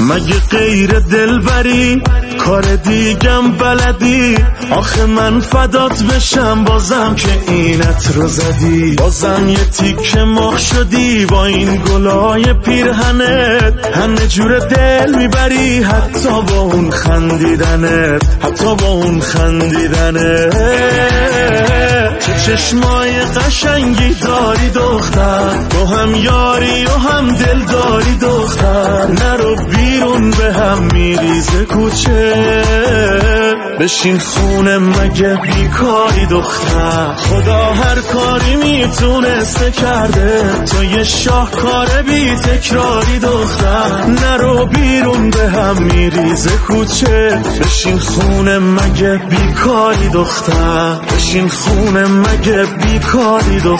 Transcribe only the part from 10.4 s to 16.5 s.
شدی با این گلای پیرهنت. همه جور دل می‌بری حتی